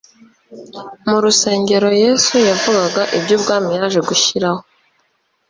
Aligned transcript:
Mu 1.07 1.17
rusengero, 1.23 1.87
Yesu 2.03 2.33
yavugaga 2.49 3.01
iby'ubwami 3.17 3.69
yaje 3.77 3.99
gushyiraho, 4.09 4.61